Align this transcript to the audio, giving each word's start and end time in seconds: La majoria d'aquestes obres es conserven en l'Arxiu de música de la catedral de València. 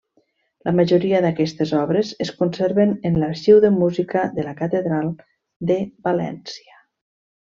La 0.67 0.71
majoria 0.77 1.17
d'aquestes 1.25 1.73
obres 1.79 2.13
es 2.25 2.31
conserven 2.39 2.95
en 3.11 3.19
l'Arxiu 3.25 3.61
de 3.67 3.71
música 3.77 4.23
de 4.39 4.47
la 4.49 4.55
catedral 4.63 5.15
de 5.73 5.77
València. 6.09 6.83